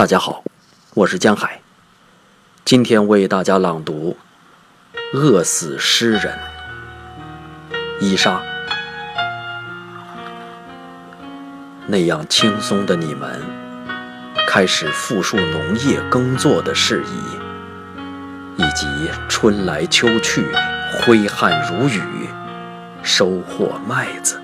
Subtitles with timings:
[0.00, 0.42] 大家好，
[0.94, 1.60] 我是江海，
[2.64, 4.16] 今天为大家朗读
[5.18, 6.38] 《饿死诗人》
[8.00, 8.40] 伊莎。
[11.86, 13.42] 那样轻松的你们，
[14.48, 18.86] 开始复述农业耕作的事宜，以及
[19.28, 20.46] 春来秋去，
[21.02, 22.00] 挥汗如雨，
[23.02, 24.40] 收获麦子。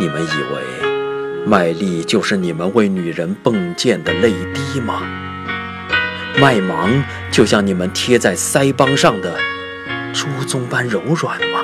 [0.00, 0.91] 你们以为？
[1.44, 5.02] 麦粒就是你们为女人迸溅的泪滴吗？
[6.40, 9.36] 麦芒就像你们贴在腮帮上的
[10.12, 11.60] 珠棕般柔软吗？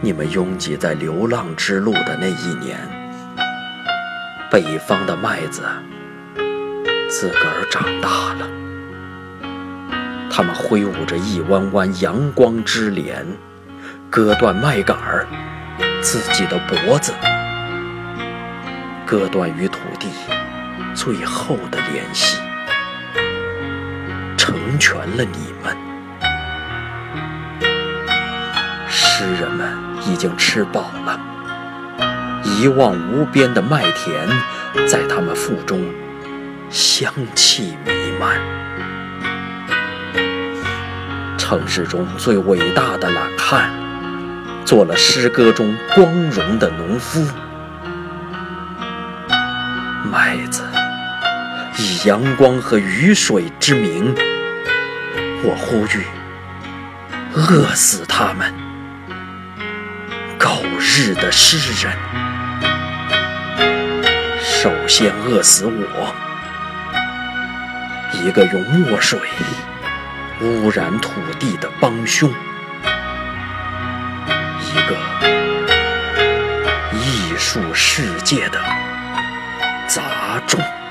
[0.00, 2.76] 你们拥挤在流浪之路的那一年，
[4.50, 5.62] 北方的麦子
[7.08, 8.50] 自个儿长大了，
[10.28, 13.24] 它们挥舞着一弯弯阳光之镰，
[14.10, 15.24] 割断麦秆儿。
[16.02, 17.14] 自己的脖子，
[19.06, 20.08] 割断与土地
[20.94, 22.38] 最后的联系，
[24.36, 25.76] 成全了你们。
[28.88, 29.72] 诗人们
[30.04, 31.20] 已经吃饱了，
[32.42, 34.28] 一望无边的麦田
[34.88, 35.88] 在他们腹中
[36.68, 38.40] 香气弥漫。
[41.38, 43.91] 城市中最伟大的懒汉。
[44.64, 47.26] 做了诗歌中光荣的农夫，
[50.10, 50.62] 麦子
[51.78, 54.14] 以阳光和雨水之名，
[55.42, 56.06] 我呼吁
[57.34, 58.52] 饿死他们，
[60.38, 61.92] 狗日的诗人！
[64.40, 66.14] 首先饿死我，
[68.24, 69.18] 一个用墨水
[70.40, 72.32] 污染土地的帮凶。
[74.72, 74.96] 一个
[76.94, 78.58] 艺术世界的
[79.86, 80.81] 杂种。